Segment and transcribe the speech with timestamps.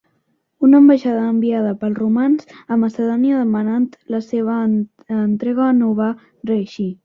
[0.67, 4.59] Una ambaixada enviada pels romans a Macedònia demanant la seva
[5.29, 6.13] entrega, no va
[6.55, 6.93] reeixir.